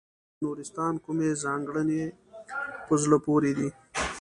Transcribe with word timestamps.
د 0.37 0.39
نورستان 0.43 0.93
کومې 1.05 1.29
ځانګړنې 1.43 2.03
په 2.85 2.93
زړه 3.03 3.17
پورې 3.25 3.51
دي. 3.57 3.69